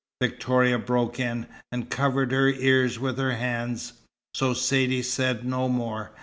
Victoria 0.19 0.79
broke 0.79 1.19
in, 1.19 1.45
and 1.71 1.91
covered 1.91 2.31
her 2.31 2.47
ears 2.49 2.97
with 2.97 3.19
her 3.19 3.33
hands. 3.33 3.93
So 4.33 4.55
Saidee 4.55 5.03
said 5.03 5.45
no 5.45 5.69
more. 5.69 6.11